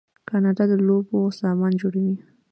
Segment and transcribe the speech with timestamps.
[0.29, 2.15] کاناډا د لوبو سامان جوړوي.